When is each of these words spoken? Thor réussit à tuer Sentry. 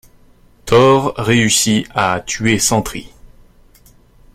Thor 0.65 1.13
réussit 1.15 1.85
à 1.93 2.21
tuer 2.25 2.57
Sentry. 2.57 3.11